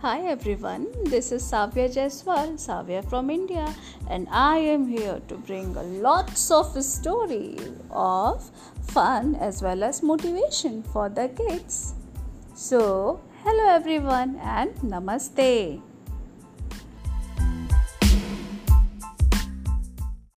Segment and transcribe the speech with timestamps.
[0.00, 3.74] Hi everyone, this is Savya Jaiswal, Savya from India,
[4.08, 8.48] and I am here to bring lots of stories of
[8.80, 11.94] fun as well as motivation for the kids.
[12.54, 15.82] So, hello everyone and namaste.